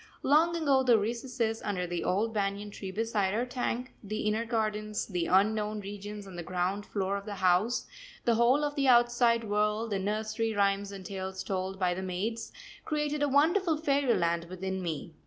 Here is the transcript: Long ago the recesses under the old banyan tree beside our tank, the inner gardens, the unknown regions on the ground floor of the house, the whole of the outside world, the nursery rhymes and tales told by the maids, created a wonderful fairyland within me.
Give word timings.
Long 0.23 0.55
ago 0.55 0.81
the 0.81 0.97
recesses 0.97 1.61
under 1.61 1.85
the 1.85 2.03
old 2.03 2.33
banyan 2.33 2.71
tree 2.71 2.89
beside 2.89 3.35
our 3.35 3.45
tank, 3.45 3.93
the 4.03 4.21
inner 4.21 4.45
gardens, 4.47 5.05
the 5.05 5.27
unknown 5.27 5.79
regions 5.79 6.25
on 6.25 6.35
the 6.35 6.41
ground 6.41 6.87
floor 6.87 7.17
of 7.17 7.25
the 7.27 7.35
house, 7.35 7.85
the 8.25 8.33
whole 8.33 8.63
of 8.63 8.73
the 8.73 8.87
outside 8.87 9.43
world, 9.43 9.91
the 9.91 9.99
nursery 9.99 10.55
rhymes 10.55 10.91
and 10.91 11.05
tales 11.05 11.43
told 11.43 11.77
by 11.77 11.93
the 11.93 12.01
maids, 12.01 12.51
created 12.83 13.21
a 13.21 13.29
wonderful 13.29 13.77
fairyland 13.77 14.45
within 14.45 14.81
me. 14.81 15.13